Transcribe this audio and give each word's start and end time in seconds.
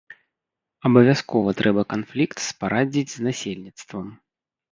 Абавязкова 0.89 1.51
трэба 1.59 1.83
канфлікт 1.93 2.37
спарадзіць 2.47 3.13
з 3.13 3.19
насельніцтвам. 3.27 4.07